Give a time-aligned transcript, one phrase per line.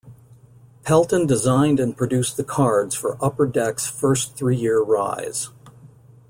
[0.81, 5.49] Pelton designed and produced the cards for Upper Decks first three-year rise.